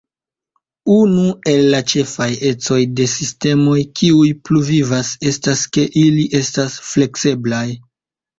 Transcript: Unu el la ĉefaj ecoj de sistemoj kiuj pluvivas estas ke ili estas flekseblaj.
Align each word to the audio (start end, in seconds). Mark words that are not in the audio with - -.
Unu 0.93 1.25
el 1.51 1.67
la 1.73 1.81
ĉefaj 1.91 2.27
ecoj 2.51 2.77
de 3.01 3.05
sistemoj 3.11 3.77
kiuj 4.01 4.25
pluvivas 4.49 5.13
estas 5.33 5.63
ke 5.77 5.85
ili 6.07 6.25
estas 6.41 6.81
flekseblaj. 6.89 7.65